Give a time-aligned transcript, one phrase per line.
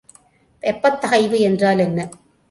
[0.63, 1.99] வெப்பத் தகைவு என்றால் என்ன?